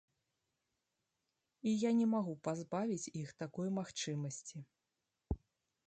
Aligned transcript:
І 1.71 1.73
я 1.81 1.91
не 1.99 2.07
магу 2.15 2.33
пазбавіць 2.47 3.11
іх 3.21 3.29
такой 3.43 3.67
магчымасці. 3.79 4.57